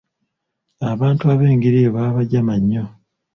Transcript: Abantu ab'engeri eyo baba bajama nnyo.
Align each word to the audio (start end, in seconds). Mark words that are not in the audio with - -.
Abantu 0.91 1.23
ab'engeri 1.33 1.77
eyo 1.81 1.89
baba 1.95 2.17
bajama 2.17 2.53
nnyo. 2.61 2.83